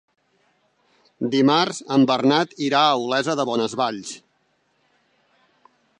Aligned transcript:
Dimarts 1.35 1.83
en 1.97 2.07
Bernat 2.13 2.57
irà 2.69 2.81
a 2.87 2.95
Olesa 3.03 3.39
de 3.41 3.47
Bonesvalls. 3.51 4.19